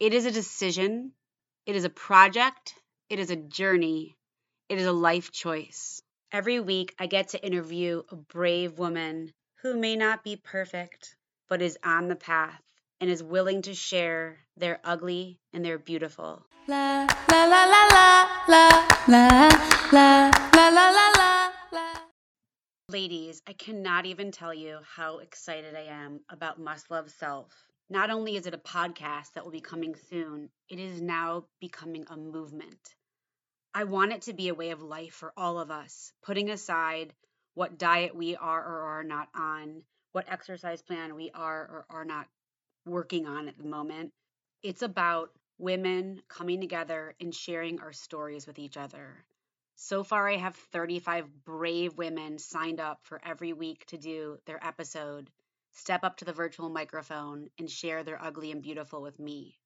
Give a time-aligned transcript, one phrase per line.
[0.00, 1.12] it is a decision,
[1.66, 2.74] it is a project,
[3.08, 4.16] it is a journey,
[4.68, 6.02] it is a life choice.
[6.32, 9.30] Every week, I get to interview a brave woman
[9.62, 11.14] who may not be perfect,
[11.48, 12.60] but is on the path
[13.00, 16.44] and is willing to share their ugly and their beautiful.
[16.66, 19.48] la la la la la la la
[19.92, 21.50] la la la la la
[22.88, 27.50] Ladies, I cannot even tell you how excited I am about Must Love Self.
[27.90, 32.06] Not only is it a podcast that will be coming soon, it is now becoming
[32.08, 32.94] a movement.
[33.74, 37.12] I want it to be a way of life for all of us, putting aside
[37.54, 39.82] what diet we are or are not on,
[40.12, 42.26] what exercise plan we are or are not
[42.86, 44.12] working on at the moment.
[44.62, 49.24] It's about women coming together and sharing our stories with each other.
[49.76, 54.64] So far, I have 35 brave women signed up for every week to do their
[54.64, 55.28] episode,
[55.74, 59.58] step up to the virtual microphone, and share their ugly and beautiful with me.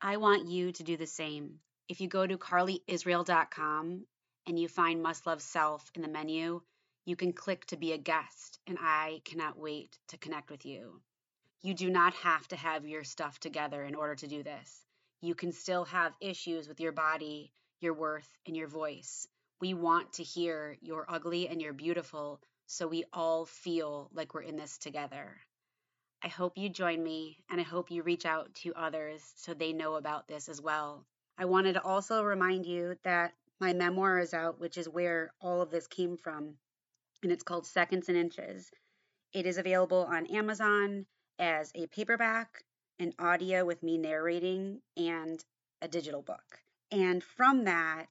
[0.00, 1.60] I want you to do the same.
[1.88, 4.06] If you go to carlyisrael.com
[4.46, 6.60] and you find Must Love Self in the menu,
[7.04, 11.00] you can click to be a guest, and I cannot wait to connect with you.
[11.62, 14.84] You do not have to have your stuff together in order to do this.
[15.20, 19.28] You can still have issues with your body, your worth, and your voice.
[19.60, 24.42] We want to hear your ugly and your beautiful so we all feel like we're
[24.42, 25.36] in this together.
[26.24, 29.72] I hope you join me and I hope you reach out to others so they
[29.72, 31.04] know about this as well.
[31.36, 35.60] I wanted to also remind you that my memoir is out, which is where all
[35.62, 36.54] of this came from,
[37.22, 38.70] and it's called Seconds and Inches.
[39.32, 41.06] It is available on Amazon
[41.38, 42.64] as a paperback,
[42.98, 45.44] an audio with me narrating, and
[45.80, 46.60] a digital book.
[46.92, 48.06] And from that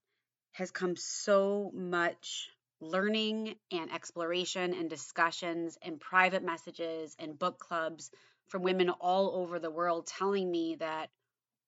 [0.53, 2.49] has come so much
[2.81, 8.09] learning and exploration and discussions and private messages and book clubs
[8.47, 11.09] from women all over the world telling me that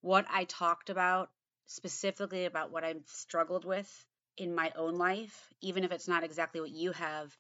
[0.02, 1.30] what I talked about,
[1.68, 4.06] specifically about what I've struggled with
[4.38, 7.32] in my own life, even if it's not exactly what you have,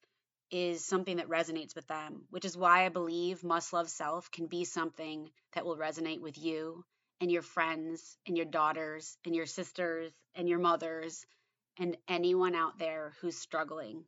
[0.52, 4.46] is something that resonates with them, which is why I believe Must Love Self can
[4.46, 6.86] be something that will resonate with you
[7.20, 11.26] and your friends and your daughters and your sisters and your mothers
[11.80, 14.04] and anyone out there who's struggling.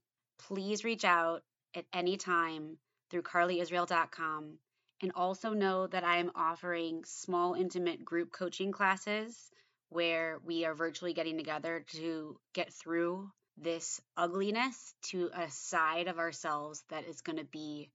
[0.47, 1.43] Please reach out
[1.75, 2.77] at any time
[3.09, 4.57] through carlyisrael.com
[5.01, 9.51] and also know that I am offering small, intimate group coaching classes
[9.89, 16.19] where we are virtually getting together to get through this ugliness to a side of
[16.19, 17.89] ourselves that is going to be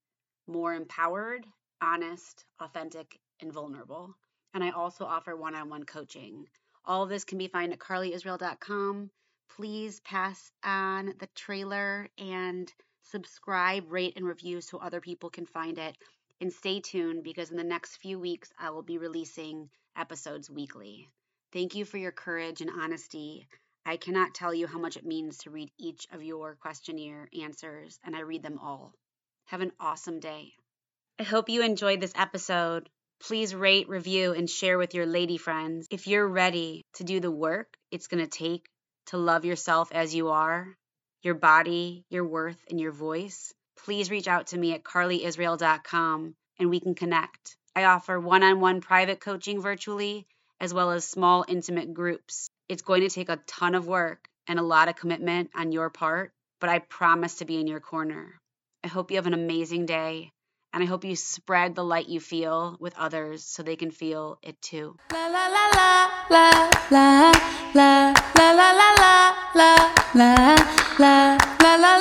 [0.47, 1.47] more empowered,
[1.83, 4.15] honest, authentic, and vulnerable.
[4.55, 6.47] And I also offer one on one coaching.
[6.85, 9.11] All of this can be found at carlyisrael.com.
[9.57, 12.73] Please pass on the trailer and
[13.05, 15.97] subscribe, rate, and review so other people can find it.
[16.41, 21.09] And stay tuned because in the next few weeks, I will be releasing episodes weekly.
[21.53, 23.47] Thank you for your courage and honesty.
[23.85, 27.99] I cannot tell you how much it means to read each of your questionnaire answers,
[28.05, 28.95] and I read them all.
[29.47, 30.53] Have an awesome day.
[31.19, 32.89] I hope you enjoyed this episode.
[33.21, 35.87] Please rate, review, and share with your lady friends.
[35.91, 38.69] If you're ready to do the work it's going to take
[39.11, 40.69] to love yourself as you are,
[41.23, 43.53] your body, your worth, and your voice,
[43.85, 47.57] please reach out to me at carlyisrael.com and we can connect.
[47.75, 50.27] I offer one on one private coaching virtually,
[50.61, 52.49] as well as small, intimate groups.
[52.69, 55.91] It's going to take a ton of work and a lot of commitment on your
[55.91, 58.39] part, but I promise to be in your corner.
[58.85, 60.31] I hope you have an amazing day,
[60.73, 64.39] and I hope you spread the light you feel with others so they can feel
[64.43, 64.97] it too.
[65.13, 67.33] La, la, la, la la la
[67.75, 68.20] la.
[70.13, 70.57] 啦
[70.99, 72.00] 啦啦啦啦。